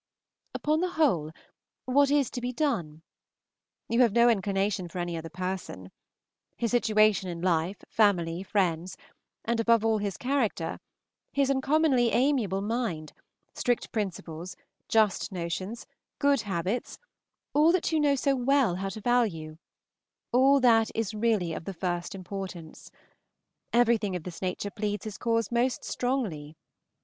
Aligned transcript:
Upon 0.55 0.79
the 0.81 0.89
whole, 0.93 1.29
what 1.85 2.09
is 2.09 2.31
to 2.31 2.41
be 2.41 2.51
done? 2.51 3.03
You 3.87 4.01
have 4.01 4.13
no 4.13 4.29
inclination 4.29 4.87
for 4.89 4.97
any 4.97 5.15
other 5.15 5.29
person. 5.29 5.91
His 6.57 6.71
situation 6.71 7.29
in 7.29 7.39
life, 7.39 7.83
family, 7.87 8.41
friends, 8.41 8.97
and, 9.45 9.59
above 9.59 9.85
all, 9.85 9.99
his 9.99 10.17
character, 10.17 10.79
his 11.33 11.51
uncommonly 11.51 12.09
amiable 12.09 12.61
mind, 12.63 13.13
strict 13.53 13.91
principles, 13.91 14.55
just 14.89 15.31
notions, 15.31 15.85
good 16.17 16.41
habits, 16.41 16.97
all 17.53 17.71
that 17.71 17.91
you 17.91 17.99
know 17.99 18.15
so 18.15 18.35
well 18.35 18.77
how 18.77 18.89
to 18.89 19.01
value, 19.01 19.59
all 20.31 20.59
that 20.61 20.89
is 20.95 21.13
really 21.13 21.53
of 21.53 21.65
the 21.65 21.75
first 21.75 22.15
importance, 22.15 22.89
everything 23.71 24.15
of 24.15 24.23
this 24.23 24.41
nature 24.41 24.71
pleads 24.71 25.05
his 25.05 25.19
cause 25.19 25.51
most 25.51 25.83
strongly. 25.83 26.55